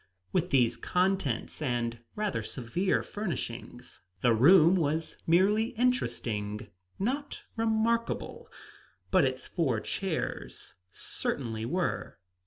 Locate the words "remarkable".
7.55-8.49